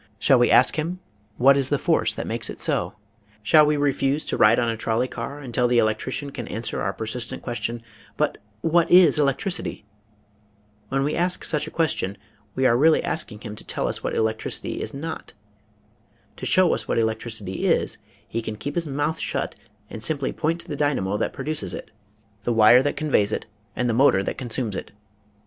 Shall 0.17 0.39
we 0.39 0.49
ask 0.49 0.77
him, 0.79 0.99
what 1.37 1.55
is 1.55 1.69
the 1.69 1.77
force 1.77 2.15
that 2.15 2.25
makes 2.25 2.49
it 2.49 2.59
so? 2.59 2.95
Shall 3.43 3.67
we 3.67 3.77
refuse 3.77 4.25
to 4.25 4.35
ride 4.35 4.57
on 4.57 4.67
a 4.67 4.75
trolley 4.75 5.07
car 5.07 5.37
until 5.41 5.67
the 5.67 5.77
electrician 5.77 6.31
can 6.31 6.47
answer 6.47 6.81
our 6.81 6.91
persistent 6.91 7.43
ques 7.43 7.59
tion;" 7.59 7.83
but 8.17 8.39
what 8.61 8.89
is 8.89 9.19
electricity?" 9.19 9.85
When 10.89 11.03
we 11.03 11.13
ask 11.13 11.43
such 11.43 11.67
a 11.67 11.69
question 11.69 12.17
we 12.55 12.65
are 12.65 12.75
really 12.75 13.03
asking 13.03 13.41
him 13.41 13.55
to 13.57 13.63
tell 13.63 13.87
us 13.87 14.03
what 14.03 14.15
elec 14.15 14.37
tricity 14.39 14.79
is 14.79 14.91
not. 14.91 15.33
To 16.37 16.47
show 16.47 16.73
us 16.73 16.87
what 16.87 16.97
electricity 16.97 17.67
is 17.67 17.99
he 18.27 18.41
can 18.41 18.55
keep 18.55 18.73
his 18.73 18.87
mouth 18.87 19.19
shut 19.19 19.53
and 19.87 20.01
simply 20.01 20.33
point 20.33 20.61
to 20.61 20.67
the 20.67 20.75
dynamo 20.75 21.15
that 21.17 21.31
produces 21.31 21.75
it, 21.75 21.91
the 22.41 22.51
wire 22.51 22.81
that 22.81 22.97
conveys 22.97 23.31
it 23.31 23.45
and 23.75 23.87
the 23.87 23.93
motor 23.93 24.23
that 24.23 24.39
consumes 24.39 24.75
it. 24.75 24.93